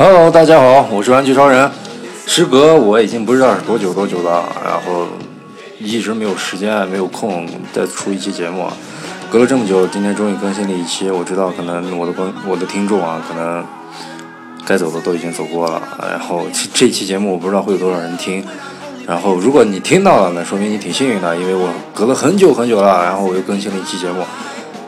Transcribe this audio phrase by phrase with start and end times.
[0.00, 1.68] Hello，大家好，我是玩具超人。
[2.24, 5.08] 时隔我已经不知道是多久多久了，然后
[5.88, 8.66] 一直没有时间，没有空再出一期节目。
[9.30, 11.10] 隔了这么久，今天终于更新了一期。
[11.10, 13.64] 我知道可能我的观我的听众啊，可能
[14.66, 15.80] 该走的都已经走过了。
[16.10, 18.44] 然后这期节目我不知道会有多少人听。
[19.06, 24.22] 然后如果你听到了，那说明你挺幸运的，因为我隔了很久很久了，然后我又更新了一期节目。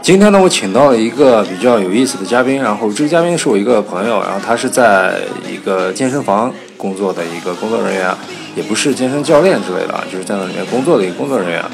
[0.02, 8.14] 今天呢，我请到了一个比较有意思的嘉宾，然后这个嘉宾是我一个朋友，然后他是在一个健身房工作的一个工作人员，
[8.54, 11.64] 也不是健身教练之类的，就是在那里面工作的一个工作人员。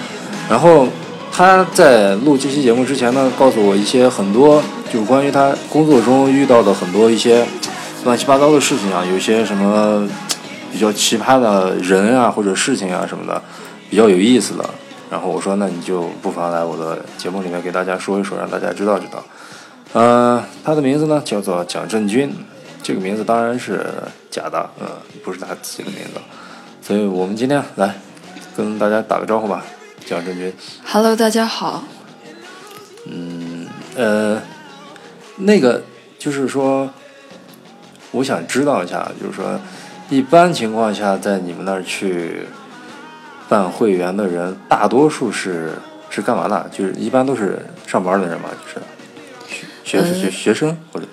[0.48, 0.86] 然后
[1.32, 7.44] 他在录这期节目之前呢，告诉我一些很多就是关于他工作中遇到的很多一些
[8.04, 10.08] 乱七八糟的事情啊，有一些什么
[10.72, 13.42] 比较奇葩的人啊或者事情啊什么的，
[13.90, 14.64] 比较有意思的。
[15.10, 19.24] 然后我说，那你就不妨来我的节目里面给大家说一说，让大家知道知道。
[19.92, 22.30] 呃，他的名字呢叫做蒋振军，
[22.82, 23.86] 这个名字当然是
[24.30, 24.86] 假的，嗯、
[25.24, 26.20] 不是他自己的名字。
[26.86, 27.96] 所以我们今天来
[28.56, 29.64] 跟大家打个招呼吧，
[30.04, 30.54] 蒋正军。
[30.84, 31.82] Hello，大家好。
[33.06, 34.40] 嗯呃，
[35.38, 35.82] 那个
[36.16, 36.88] 就是说，
[38.12, 39.58] 我想知道一下，就是说，
[40.10, 42.42] 一般情况下在你们那儿去
[43.48, 45.72] 办会员的人，大多数是
[46.08, 46.70] 是干嘛的？
[46.70, 48.86] 就是一般都是上班的人嘛，就是
[49.82, 51.06] 学学学呃学生或者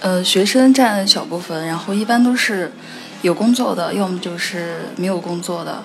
[0.00, 2.70] 呃，学生占小部分，然后一般都是
[3.24, 5.82] 有工作的，要么就是没有工作的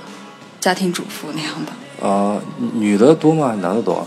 [0.59, 2.05] 家庭主妇那样的。
[2.05, 2.37] 啊、
[2.73, 3.55] 女的多吗？
[3.61, 4.05] 男的多？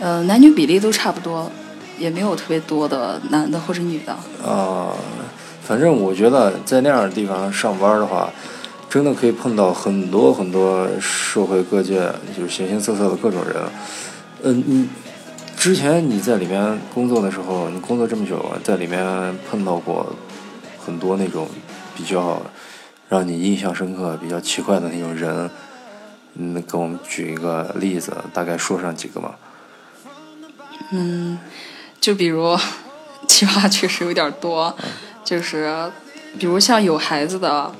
[0.00, 1.48] 呃，男女比例都差不多，
[1.96, 4.12] 也没有特别多的男的或者女的。
[4.44, 4.88] 啊、
[5.62, 8.28] 反正我觉得在那样的地方上班的话，
[8.88, 13.62] 真的可以碰到很多很多社会各界就是形形色色的各种人。
[14.42, 14.88] 嗯，你
[15.56, 20.04] 之前你在里面工作的时候，你工作这么久，在里面碰到过
[20.84, 21.46] 很多那种
[22.00, 22.40] 比较
[23.10, 25.50] 让你印象深刻、比较奇怪的那种人。
[26.34, 29.36] 嗯，给我们举一个例子，大概说上几个吧。
[30.92, 31.38] 嗯，
[32.00, 32.56] 就比如
[33.28, 34.74] 奇葩确实有点多，
[35.24, 35.90] 就是
[36.38, 37.70] 比如像有孩子的，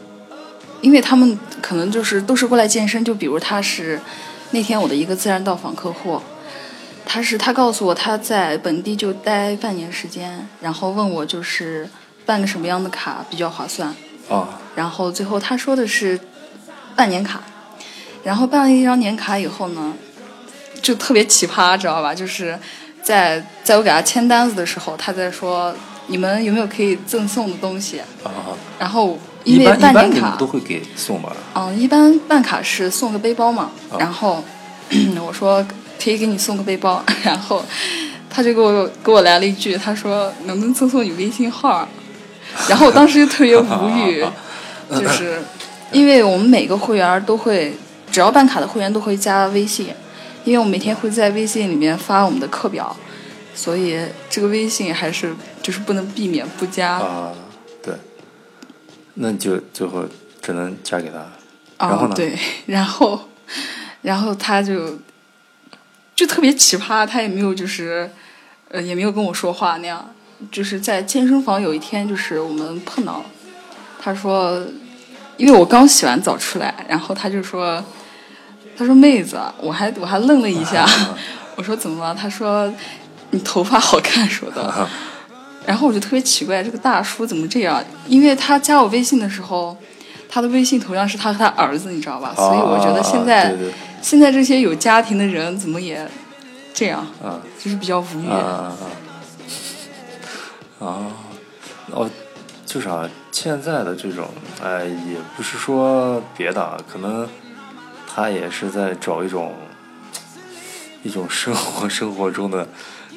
[0.82, 4.00] 因为他们可能就是都是过来健身，就比如他是
[4.50, 6.20] 那天我的一个自然到访客户，
[7.06, 11.88] 他是他告诉我他在本地就待半年时间，然后问我就是
[12.26, 13.94] 办个什么样的卡比较划算，
[14.30, 16.18] 啊，然后最后他说的是
[16.96, 17.42] 办年卡，
[18.22, 19.92] 然后办了一张年卡以后呢，
[20.80, 22.14] 就特别奇葩，知道吧？
[22.14, 22.58] 就是
[23.02, 25.74] 在在我给他签单子的时候，他在说
[26.06, 28.00] 你们有没有可以赠送的东西？
[28.22, 28.30] 啊，
[28.78, 31.32] 然后一因为办年卡都会给送吧？
[31.54, 34.44] 嗯，一般办卡是送个背包嘛，啊然后
[35.26, 35.66] 我说
[36.02, 37.64] 可以给你送个背包，然后
[38.28, 41.88] 他就给我给我来了一句，他说能不能赠送你微信号？
[42.68, 44.24] 然后我当时就特别无语，
[44.90, 45.40] 就是
[45.92, 47.72] 因为我们每个会员都会，
[48.10, 49.88] 只要办卡的会员都会加微信，
[50.44, 52.96] 因为我每天会在微信里面发我们的课表，
[53.54, 56.98] 所以这个微信还是就是不能避免不加。
[56.98, 57.32] 啊，
[57.82, 57.94] 对，
[59.14, 60.04] 那就最后
[60.42, 61.18] 只能加给他。
[61.76, 63.20] 啊，然后呢对，然后，
[64.02, 64.98] 然后他就
[66.14, 68.10] 就特别奇葩，他也没有就是，
[68.70, 70.14] 呃，也没有跟我说话那样。
[70.50, 73.24] 就是在健身房有一天，就是我们碰到了，
[74.00, 74.60] 他说，
[75.36, 77.82] 因为我刚洗完澡出来，然后他就说，
[78.76, 80.86] 他说妹子，我还我还愣了一下，
[81.56, 82.14] 我说怎么了？
[82.14, 82.72] 他说
[83.30, 84.88] 你头发好看什么的，
[85.66, 87.82] 然后我就特别奇怪，这个大叔怎么这样？
[88.08, 89.76] 因为他加我微信的时候，
[90.28, 92.32] 他的微信头像是他和他儿子，你知道吧？
[92.34, 93.54] 所以我觉得现在、
[94.00, 96.08] 现在这些有家庭的人怎么也
[96.72, 98.28] 这样，啊就是比较无语。
[100.80, 101.06] 啊
[101.92, 102.08] 哦，
[102.66, 104.28] 至少现在的这种，
[104.62, 107.28] 哎，也不是说别的，啊，可能
[108.06, 109.54] 他也是在找一种
[111.02, 112.66] 一种生活生活中的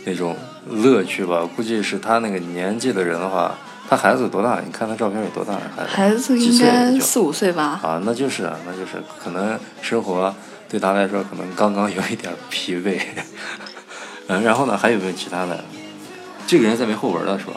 [0.05, 0.35] 那种
[0.67, 1.47] 乐趣吧。
[1.55, 3.55] 估计是他那个年纪的人的话，
[3.89, 4.59] 他孩子多大？
[4.65, 5.53] 你看他照片有多大？
[5.53, 7.79] 孩子孩子几应该四五岁吧？
[7.83, 10.33] 啊，那就是啊，那就是可能生活
[10.67, 12.99] 对他来说可能刚刚有一点疲惫。
[14.27, 15.63] 嗯， 然后呢，还有没有其他的？
[16.53, 17.53] 这个人再没后文了是吧？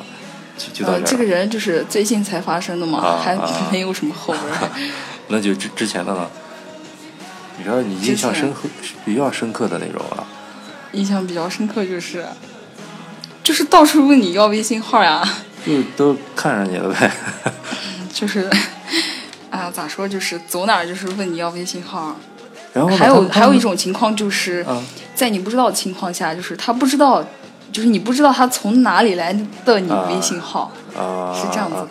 [0.56, 3.36] 就就到呃，这儿、这个人就是最近才发生的嘛，还
[3.70, 4.42] 没有什么后文。
[5.28, 6.26] 那就之之前的呢？
[7.58, 8.60] 你知道你印象深刻
[9.04, 10.24] 比较深刻的那种啊？
[10.92, 12.24] 印象比较深刻就是，
[13.42, 15.22] 就是到处问你要微信号呀，
[15.66, 17.10] 就都看上你了呗。
[18.14, 18.48] 就是，
[19.50, 22.16] 啊，咋说，就是走哪儿就是问你要微信号。
[22.72, 24.82] 然后还有还有一种情况就是，啊
[25.14, 27.26] 在你不知道的情况下，就是他不知道，
[27.76, 29.30] 就是你不知道他从哪里来
[29.66, 31.88] 的你微信号，啊，是这样子的。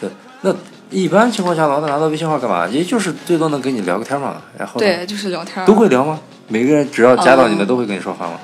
[0.00, 0.10] 对，
[0.40, 0.52] 那
[0.90, 2.66] 一般情况下，老大拿到微信号干嘛？
[2.66, 4.42] 也就是最多能跟你聊个天嘛。
[4.58, 5.64] 然后对，就是聊天。
[5.64, 6.18] 都会聊吗？
[6.48, 8.40] 每个人只要加到你的嗯都会跟你说话吗？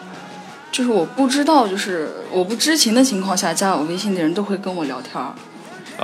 [0.70, 5.34] 就是我不知道，就是我不知情的情况下加我微信的人都会跟我聊天儿，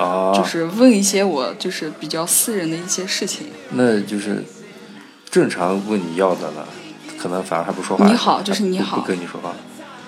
[0.02, 3.46] 啊，就是问一些我就是比较私人的一些事情。
[3.70, 4.42] 那就是
[5.30, 6.64] 正常问你要的呢，
[7.16, 8.04] 可能反而还不说话。
[8.08, 9.52] 你好就是你好不不跟你说话。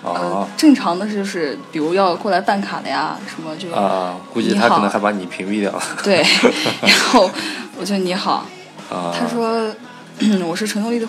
[0.05, 5.83] 呃啊，正常的就是比如要过来办卡的呀，什么就啊，估计他可能还把你屏蔽掉了。
[6.03, 6.25] 对，
[6.83, 7.31] 然后
[7.79, 8.47] 我就你好，
[8.93, 9.73] 啊，他说
[10.47, 11.09] 我是陈动力的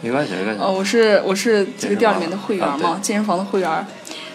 [0.00, 0.62] 没关系，没关系。
[0.62, 3.86] 哦，我是我是这个店里面的会员啊嘛，对健身房的会员。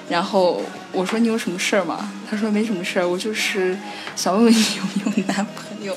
[0.09, 0.61] 然后
[0.93, 2.09] 我说你有什么事儿吗？
[2.29, 3.77] 他说没什么事儿，我就是
[4.15, 5.93] 想问问你有没有男朋友。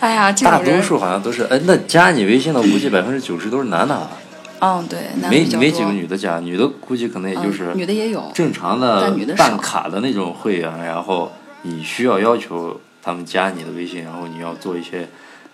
[0.00, 4.10] 哎呀，这大种人，多数好像都是，哎，那加你微信的估计百分之九十都是男的啊，
[4.60, 11.32] 嗯，对，男的没没几个女的加，女的估计可能也就是嗯、女的也有，正常的办卡的那种会员，然后
[11.62, 15.08] 你需要要求他们加你的微信，然后你要做一些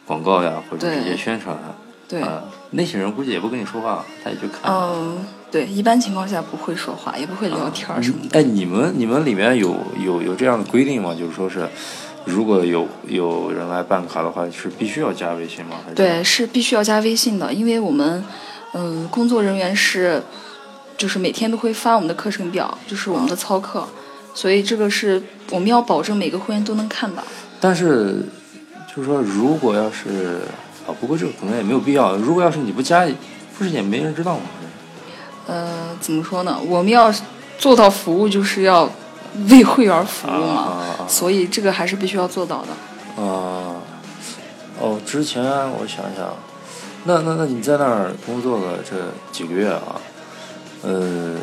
[0.06, 1.56] 广告呀，或者对一些宣传。
[2.06, 4.70] 对，啊，那些人估计也不跟你说话，他也就看。
[4.70, 8.38] 嗯，对，一般情况下不会说话，也不会聊天什么的。
[8.38, 11.14] 哎，你们你们里面有有有这样的规定吗？
[11.18, 11.66] 就是说是，
[12.26, 15.76] 如果有有人来办卡的话，是必须要加微信吗？
[15.82, 18.22] 还是对，是必须要加微信的，因为我们，
[18.74, 20.22] 嗯、工作人员是，
[20.96, 23.88] 就是每天都会发我们的课程表，就是我们的操课，
[24.34, 27.22] 所以这个是我们要保证每个会员都能看到。
[27.60, 28.26] 但是，
[28.94, 30.40] 就是说，如果要是
[30.86, 32.16] 啊，不过这个可能也没有必要。
[32.16, 33.06] 如果要是你不加，
[33.56, 34.42] 不是也没人知道吗？
[35.46, 36.58] 呃，怎么说呢？
[36.66, 37.12] 我们要
[37.58, 38.90] 做到服务，就是要
[39.50, 40.62] 为会员服务嘛，
[40.98, 43.22] 啊所以这个还是必须要做到的。
[43.22, 43.78] 啊，
[44.80, 46.34] 哦，之前我想想，
[47.06, 50.00] 那那那你在那儿工作了这几个月啊，
[50.82, 51.36] 呃，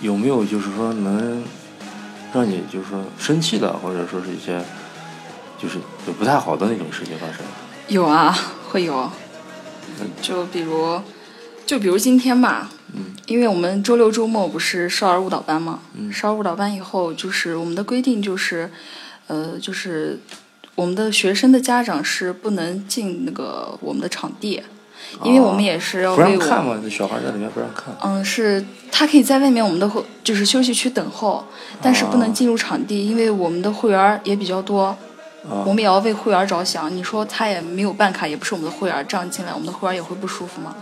[0.00, 1.44] 有没有就是说能
[2.32, 4.62] 让你就是说生气的，或者说是一些
[5.60, 7.44] 就是就不太好的那种事情发生？
[7.88, 8.34] 有啊，
[8.70, 9.10] 会有
[10.00, 10.08] 嗯。
[10.22, 10.98] 就比如，
[11.66, 18.70] 就比如今天吧，嗯，因为我们周六周末不是少儿舞蹈班嘛，嗯少儿舞蹈班以后，就是我们的规定就是，
[19.26, 20.18] 呃，就是
[20.74, 24.62] 我们的学生的家长是不能进那个我们的场地，
[25.22, 26.44] 因为我们也是要不让为我。
[26.44, 26.78] 看嘛？
[26.82, 27.94] 那小孩在里面不让看。
[28.02, 31.44] 嗯，是他可以在外面我们的会就是休息区等候，
[31.80, 34.96] 但是不能哦进入场地，因为我们的会员也比较多，啊
[35.64, 36.94] 我们也要为会员着想。
[36.94, 40.74] 你说他也没有办卡，也不是我们的会员，这样进来我们的会员也会不舒服嘛。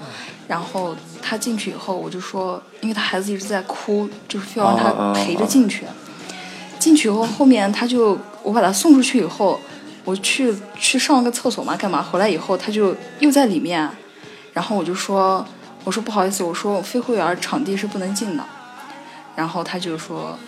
[0.48, 5.84] 然后他进去以后，我就说，因为他孩子一直在哭，就是非要让他陪着进去。
[6.78, 9.58] 进去以后，后面他就我把他送出去以后，
[10.04, 12.02] 我去去上了个厕所嘛，干嘛？
[12.02, 13.88] 回来以后他就又在里面，
[14.52, 15.46] 然后我就说，
[15.84, 18.44] 我说不好意思，我说我非会员场地是不能进的。
[19.34, 20.38] 然后他就说，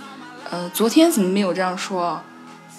[0.51, 2.21] 呃，昨天怎么没有这样说？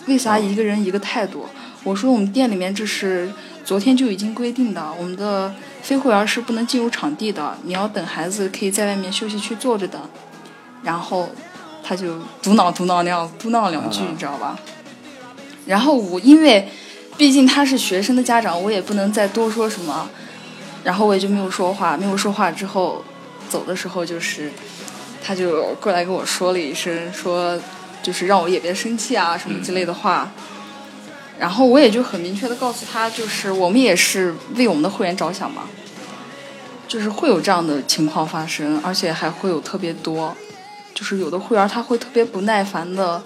[0.07, 1.47] 为啥一个人一个态度？
[1.83, 3.31] 我说我们店里面这是
[3.63, 9.99] 昨天就已经规定的，我们的非会员是不能进入场地的，你要等孩子可以在外面休息区坐着等。
[10.83, 11.29] 然后
[11.83, 14.59] 他就嘟囔嘟囔那样嘟囔两句，啊你知道吧？
[15.65, 16.69] 然后我因为
[17.17, 20.07] 毕竟他是学生的家长，我也不能再多说什么，
[20.85, 21.97] 然后我也就没有说话。
[21.97, 23.03] 没有说话之后，
[23.49, 24.49] 走的时候就是
[25.21, 27.59] 他就过来跟我说了一声，说
[28.01, 30.31] 就是让我也别生气啊什么之类的话。
[31.37, 35.63] 然后我也就很明确的告诉他，就是我们也是为我们的会员着想嘛，
[36.87, 40.33] 就是会有这样的情况发生，而且还会有特别多，
[40.93, 43.21] 就是有的会员他会特别不耐烦的，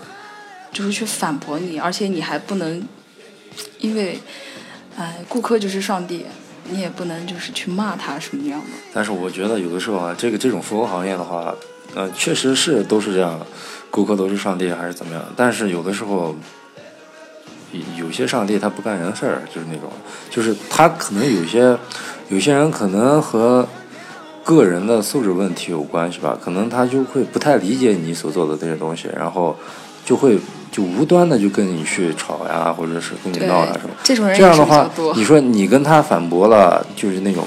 [0.73, 2.81] 就是去反驳你，而且你还不能，
[3.77, 4.19] 因为，
[4.97, 6.25] 哎，顾客就是上帝，
[6.71, 8.67] 你也不能就是去骂他什么样的。
[8.93, 11.53] 但是我觉得有的时候啊，这个这种服务行业的话，
[11.95, 13.39] 呃，确实是都是这样，
[13.89, 15.23] 顾客都是上帝还是怎么样？
[15.35, 16.35] 但是有的时候，
[17.97, 19.91] 有些上帝他不干人事儿，就是那种，
[20.29, 21.77] 就是他可能有些
[22.29, 23.67] 有些人可能和
[24.43, 29.55] 个人的素质问题有关系吧，可能他就会不太理解你所做的这些东西，然后
[30.03, 30.39] 就会
[30.71, 33.89] 就无端的就跟你去吵呀，或者是跟你闹呀什么。
[34.03, 34.89] 这种人这样的话。
[35.15, 37.45] 你说你跟他反驳了，就是那种，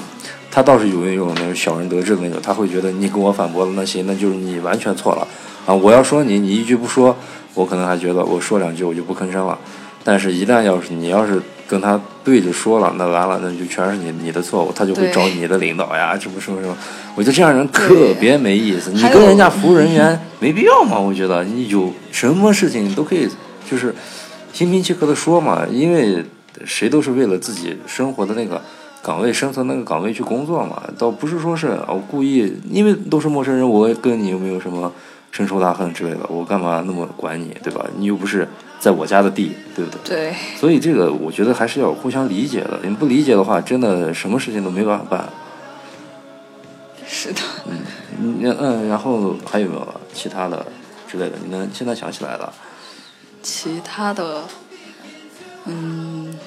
[0.51, 5.27] 他倒是有那种那种小人得志的那种，他会觉得你跟我反驳了，那行，那就是你完全错了
[5.65, 5.73] 啊！
[5.73, 7.15] 我要说你，你一句不说，
[7.53, 9.57] 我可能还觉得我说两句我就不吭声了。
[10.03, 16.75] 但是，一旦要是你要是跟他对着说了，那完了，那就全是你你的错误，他就会找你的领导呀，什么什么什么。
[17.15, 18.91] 我觉得这样人特别没意思。
[18.91, 20.99] 你跟人家服务人员没必要嘛？
[20.99, 23.27] 我觉得你有什么事情你都可以，
[23.69, 23.93] 就是
[24.51, 26.23] 心平气和的说嘛，因为
[26.65, 28.61] 谁都是为了自己生活的那个
[29.01, 34.91] 岗位、生存那个岗位去工作嘛，倒不是说是我故意，因为都是陌生人，我跟你又没有什么
[35.33, 37.83] 深仇大恨之类的，我干嘛那么管你，对吧？
[37.97, 38.47] 你又不是
[38.79, 40.29] 在我家的地，对不对？
[40.31, 42.79] 对，所以这个我觉得还是要互相理解的。
[42.83, 45.29] 你不理解的话，真的什么事情都没办法办。
[47.07, 47.41] 是的。
[47.65, 50.63] 嗯嗯，然后还有没有其他的
[51.07, 51.37] 之类的？
[51.43, 52.53] 你能现在想起来的？
[53.41, 54.43] 其他的，
[55.65, 56.37] 嗯，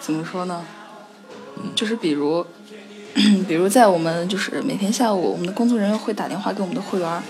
[0.00, 0.64] 怎么说呢？
[1.76, 2.44] 就是比如，
[3.46, 7.22] 比如在我们就是每天下午，我们的工作人员会打电话给我们的会员，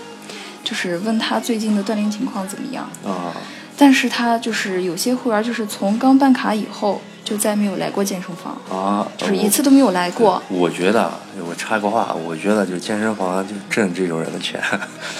[0.63, 2.89] 就是问他最近的锻炼情况怎么样。
[3.05, 3.31] 啊，
[3.77, 10.41] 但是他就是有些会员就是从刚办卡以后就再没有来过健身房，啊，就是一次都没有来过。
[10.49, 10.65] 我。
[10.65, 11.11] 我觉得，
[11.47, 14.61] 我插个话，我觉得就是健身房就挣这种人的钱，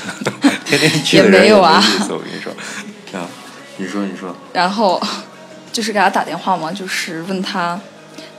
[0.66, 2.14] 天天去的人也没有啊意思。
[2.14, 2.52] 我跟你说，
[3.20, 3.28] 啊，
[3.78, 5.02] 你说你说，然后
[5.72, 7.80] 就是给他打电话嘛，就是问他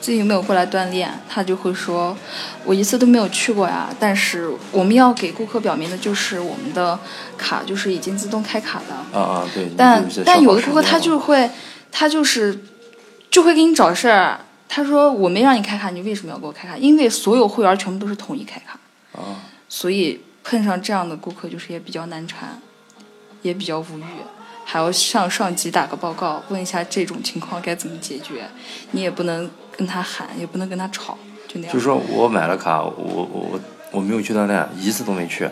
[0.07, 2.17] 最近有没有过来锻炼，他就会说，
[2.65, 3.93] 我一次都没有去过呀。
[3.99, 6.97] 但是我们要给顾客表明的就是我们的
[7.37, 9.67] 卡就是已经自动开卡的，啊啊，对。
[9.77, 11.51] 但但有的顾客他就会，
[11.91, 12.57] 他就是
[13.33, 14.39] 就会给你找事儿。
[14.69, 16.77] 他说我没让你开卡，你为什么要给我开卡？
[16.77, 18.79] 因为所有会员全部都是统一开卡，
[19.21, 22.61] 啊，所以碰上这样的顾客就是也比较难缠，
[23.43, 24.05] 也比较无语，
[24.69, 28.45] 还要向上级打个报告，问一下这种情况该怎么解决。
[28.91, 31.73] 你也不能跟他喊，也不能跟他吵，就那样。
[31.73, 33.61] 就是说我买了卡，我我我
[33.93, 35.49] 我没有去锻炼，一次都没去，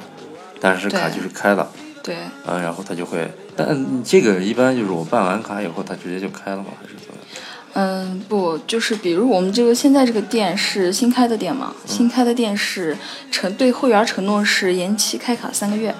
[0.60, 1.70] 但是卡就是开了。
[2.02, 6.66] 对，嗯，然后他就会，但这个一般就是我办完卡以后，他直接就开了吗？
[6.82, 7.42] 还是怎么样？
[7.74, 12.96] 嗯，不，就是比如我们这个现在这个店是新开的店嘛，嗯新开的店是
[13.30, 15.94] 承对会员承诺是延期开卡三个月，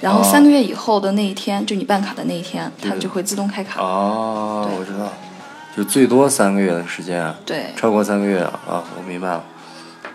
[0.00, 3.80] 然后哦三个月以后的那一天，就你办卡的那一天，它对就会自动开卡。
[3.80, 5.12] 哦，我知道，
[5.76, 9.44] 就最多三个月的时间，对，超过三个月啊，啊我明白了。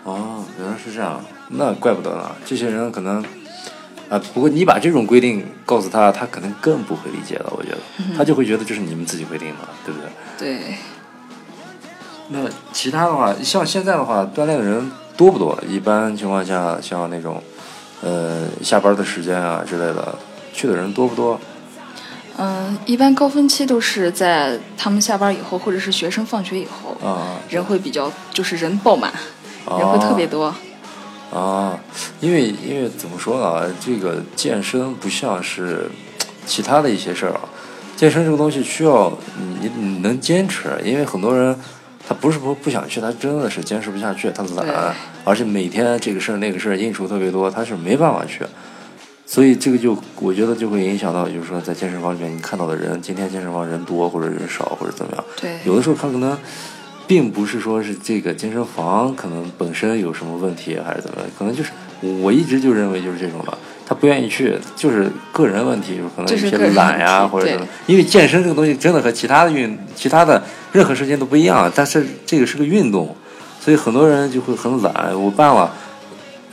[0.04, 2.30] 哦，原来是这样，那怪不得呢。
[2.44, 3.24] 这些人可能，
[4.08, 7.52] 啊，不过你把这种规定告诉他，他可能更不会理解了。
[7.56, 7.78] 我觉得，
[8.16, 10.08] 他就会觉得这是你们自己规定的，对不对？
[10.38, 10.74] 对，
[12.30, 15.56] 那其他的话，像现在的话，锻炼的人多不多？
[15.68, 17.40] 一般情况下，像那种，
[18.02, 20.14] 呃，下班的时间啊之类的，
[20.52, 21.40] 去的人多不多？
[22.36, 29.12] 嗯，一般高峰期都是在他们下班以后，或者是学生放学以后，啊，人会比较就是人爆满，
[29.78, 30.52] 人会特别多。
[31.32, 31.78] 啊，
[32.20, 33.72] 因为因为怎么说呢？
[33.80, 35.90] 这个健身不像是
[36.44, 37.40] 其他的一些事儿啊，
[37.96, 39.12] 健身这个东西需要
[39.60, 41.56] 你你能坚持，因为很多人
[42.12, 48.44] 他不是不不想去，他真的是坚持不下去，他懒，而且每天这个事儿那个事儿应酬特别多，他是没办法去。
[49.24, 56.36] 所以这个就我觉得就会影响到，就是说在健身房里面你看到的人，今天健身房人多或者人少或者怎么样，对，有的时候他可能
[57.06, 61.70] 并不是说是这个健身房可能本身有什么问题还是怎么样，可能就是
[62.20, 73.14] 我一直就认为就是这种的，他不愿意去，就是个人问题，就是可能有些懒呀或者什么，因为健身这个东西真的和其他的运其他的任何事情都不一样，但是这个是个运动，
[73.60, 75.72] 所以很多人就会很懒，我办了。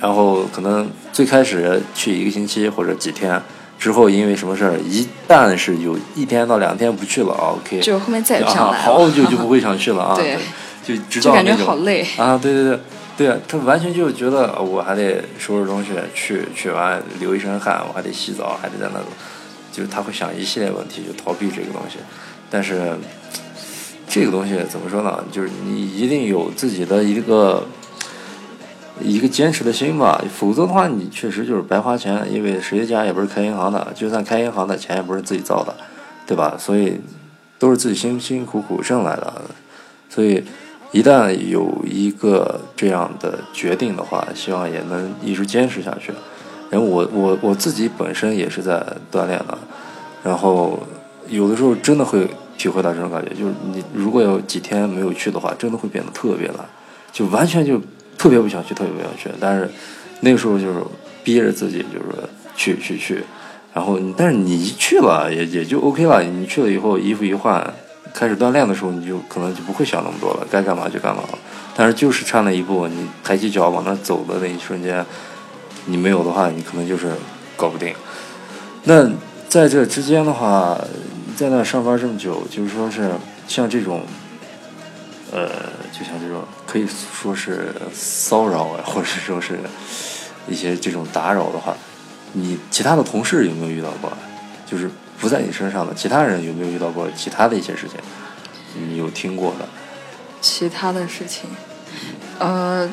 [0.02, 3.42] 然后可能最开始去一个星期或者几天，
[3.78, 8.84] 之后因为什么事儿，一旦是有一天到两天不去了啊，OK，就后面再也不啊，想来了。
[8.84, 10.38] 好久就不会想去了啊， 对，
[10.86, 12.08] 就直就感觉到那种好累。
[12.18, 12.80] 啊，对对对，
[13.20, 19.00] 对啊，他完全就觉得我还得收拾东西去，去完流一身汗，我还得洗澡，还得在那，
[19.74, 21.98] 就是他会想一系列问题，就逃避这个东西。
[22.50, 22.98] 但是
[24.08, 25.22] 这个东西怎么说呢？
[25.34, 27.66] 就是你一定有自己的一个
[29.02, 35.76] 一个坚持的心吧，否则的话，你确实就是白花钱，因为谁家也不是开银行的，就算开银行的钱也不是自己造的，
[36.26, 36.56] 对吧？
[36.58, 37.02] 所以
[37.58, 39.42] 都是自己辛辛苦苦挣来的，
[40.08, 40.42] 所以
[40.92, 46.12] 一旦有一个这样的决定的话，希望也能一直坚持下去。
[46.70, 49.58] 然后我我我自己本身也是在锻炼的，
[50.24, 50.80] 然后
[51.28, 52.28] 有的时候真的会
[52.58, 56.58] 体会到这种感觉，就是你如果有几天没有去的话，真的会变得特别懒，
[57.12, 57.82] 就完全就
[58.18, 59.30] 特别不想去，特别不想去。
[59.40, 59.70] 但是
[60.22, 60.84] 那个时候就是
[61.24, 63.24] 逼着自己，就是去去去，
[63.74, 67.74] 然后但是你一去了也也就 OK 了，你去了以后衣服一换，
[68.14, 71.40] 开始锻炼的时候你就可能就不会想那么多了，该干嘛就干嘛了。
[71.76, 75.06] 但是就是差那一步，你抬起脚往那走的那一瞬间，
[75.86, 77.14] 你没有的话，你可能就是
[77.56, 77.94] 搞不定。
[78.84, 79.10] 那
[79.48, 80.78] 在这之间的话，
[81.36, 83.12] 在那上班这么久，就是说是
[83.48, 84.04] 像这种，
[85.32, 85.48] 呃，
[85.92, 89.60] 就像这种可以说是骚扰啊，或者说是
[90.48, 91.76] 一些这种打扰的话，
[92.34, 94.12] 你其他的同事有没有遇到过？
[94.66, 94.90] 就是
[95.20, 98.00] 不在你身上的其他人有没有遇到过其他的一些事情？
[98.90, 99.68] 你有听过的？
[100.42, 101.50] 其他的事情，
[102.40, 102.90] 呃，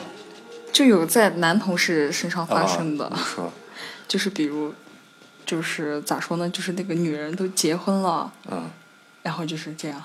[0.72, 3.12] 就有在男同事身上发生的，
[4.08, 4.74] 就是比如，
[5.44, 6.48] 就是咋说呢？
[6.50, 8.68] 就是那个女人都结婚了，嗯，
[9.22, 10.02] 然后就是这样，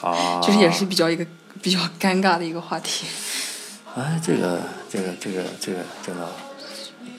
[0.00, 1.24] 啊，就是也是比较一个
[1.60, 3.06] 比较尴尬的一个话题。
[3.94, 6.26] 哎，这个这个这个这个真的，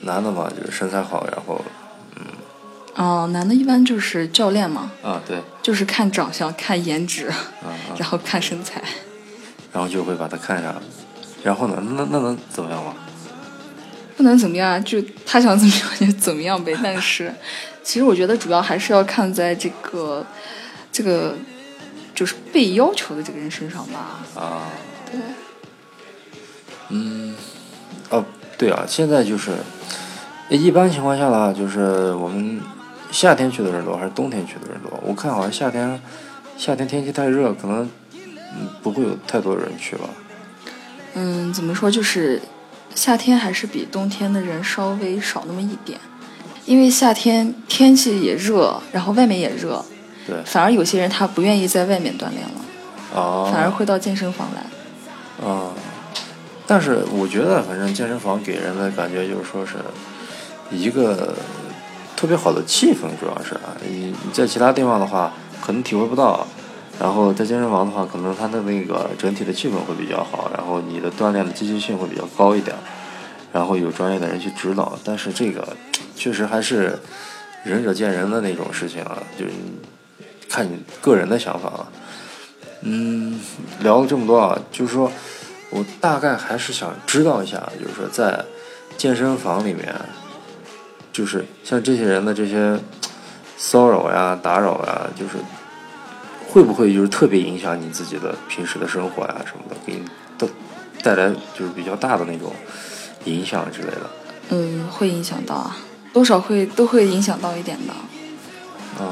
[0.02, 1.64] 男的嘛就是身材好，然后
[2.96, 8.82] 哦、男的一般就是教练嘛，啊对，就是看长相、看颜值，啊啊， 然后看身材。
[9.72, 10.74] 然后就会把他看上，
[11.42, 12.94] 然后呢，那那能怎么样吗？
[14.16, 16.72] 不能怎么样，就他想怎么样就怎么样呗。
[16.80, 17.34] 但是，
[17.82, 20.24] 其实我觉得主要还是要看在这个
[20.92, 21.34] 这个
[22.14, 24.20] 就是被要求的这个人身上吧。
[24.36, 24.70] 啊，
[25.10, 25.20] 对，
[26.90, 27.34] 嗯，
[28.10, 28.24] 哦，
[28.56, 29.50] 对啊，现在就是
[30.48, 32.60] 一般情况下的话，就是我们
[33.14, 34.92] 夏天去的人多还是冬天去的人多？
[35.06, 36.00] 我看好像夏天
[36.58, 40.08] 夏天天气太热，可能嗯不会有太多人去吧。
[41.14, 42.42] 嗯，怎么说就是
[42.92, 45.96] 夏天还是比冬天的人稍微少那么一点，
[46.66, 49.84] 因为夏天天气也热，然后外面也热，
[50.26, 52.64] 对，反而有些人他不愿意在外面锻炼了，
[53.14, 55.46] 哦，反而会到健身房来。
[55.48, 55.70] 啊，
[56.66, 59.76] 但是我觉得，反正健身房给人的感觉就是说是
[60.72, 61.36] 一个
[62.24, 66.46] 特别好的气氛，主要是啊，你你在其他地方的话可能体会不到，
[66.98, 72.74] 然后在健身房的话，可能它的那个整体的气氛会比较好，然后你的锻炼的积极性会比较高一点，
[73.52, 75.76] 然后有专业的人去指导，但是这个
[76.16, 76.98] 确实还是
[77.62, 79.52] 仁者见仁的那种事情啊，就是
[80.48, 81.86] 看你个人的想法了。
[82.80, 83.38] 嗯，
[83.80, 85.12] 聊了这么多啊，就是说
[85.68, 88.42] 我大概还是想知道一下，就是说在
[88.96, 89.94] 健身房里面，
[91.14, 92.76] 就是像这些人的这些
[93.56, 95.34] 骚扰呀、打扰呀，就是
[96.48, 100.02] 会不会就是特别影响你自己的平时的生活呀什么的，给你
[100.36, 100.48] 都
[101.04, 102.52] 带来就是比较大的那种
[103.26, 104.10] 影响之类的。
[104.48, 105.76] 嗯，会影响到啊，
[106.12, 107.94] 多少会都会影响到一点的。
[109.00, 109.06] 嗯、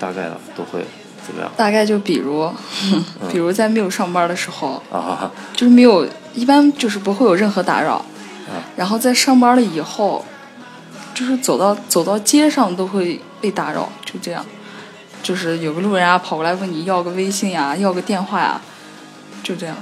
[0.00, 0.84] 大概的都会
[1.24, 2.50] 怎么样大概就比如，
[3.30, 5.30] 比如在没有上班的时候，啊？
[5.52, 7.94] 就是没有，一般就是不会有任何打扰。
[7.94, 8.04] 啊
[8.76, 10.22] 然后在上班了以后，
[11.14, 14.44] 就是走到走到街上都会被打扰，就这样。
[15.22, 18.60] 就是有个路人啊跑过来问你要个微信呀、要个电话呀、
[19.42, 19.74] 就这样。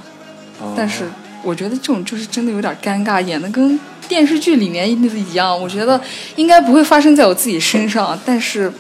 [0.60, 1.10] 哦但是
[1.42, 5.60] 我觉得这种就是真的有点尴尬，演的跟电视剧里面那个一样。
[5.60, 6.00] 我觉得
[6.36, 8.72] 应该不会发生在我自己身上，但是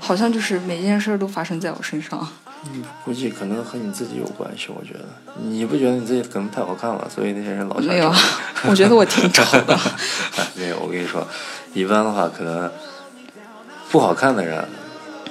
[0.00, 2.26] 好像就是每件事儿都发生在我身上。
[3.04, 5.04] 估计可能和你自己有关系，我觉得
[5.40, 8.12] 你不觉得你自己可能太好看了，所以那些人老想没有，
[8.68, 9.78] 我觉得我挺丑的。
[10.36, 11.24] 哎，没有，我跟你说，
[11.74, 12.70] 一般的话，可能
[13.90, 14.64] 不好看的人，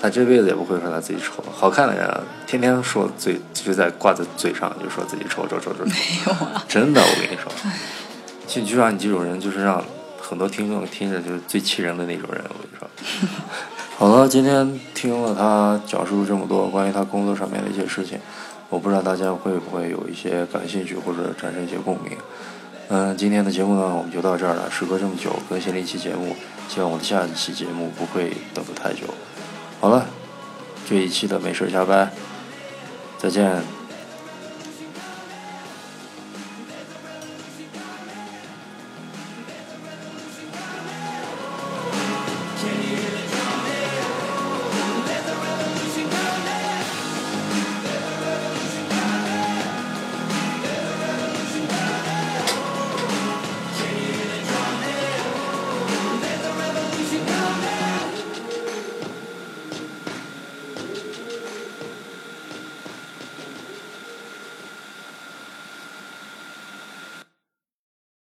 [0.02, 2.08] 他这辈子也不会说他自己丑；好看的人，
[2.46, 5.84] 天天说嘴就在挂在嘴上，就说自己丑丑丑丑。
[5.86, 5.94] 没
[6.26, 7.52] 有啊，真的，我跟你说，
[8.48, 9.84] 就就让你这种人，就是让
[10.22, 12.42] 很多听众听着就是最气人的那种人。
[12.50, 12.88] 我跟你说，
[13.98, 18.20] 好了，今天听了他讲述这么多关于他工作上面的一些事情，
[18.70, 22.16] 我不知道大家会不会有一些感兴趣或者产生一些共鸣。
[22.90, 24.72] 嗯，今天的节目呢，我们就到这儿了。
[24.72, 26.36] 时隔这么久，更新了一期节目，
[26.70, 29.02] 希望我的下一期节目不会等得太久。
[29.82, 30.06] 好了，
[30.88, 32.10] 这一期的没事儿加班，
[33.18, 33.77] 再见。